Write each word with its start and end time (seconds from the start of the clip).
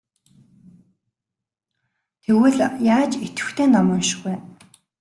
Тэгвэл 2.23 2.57
яаж 2.95 3.11
идэвхтэй 3.25 3.67
ном 3.73 3.87
унших 3.95 4.19
вэ? 4.25 4.33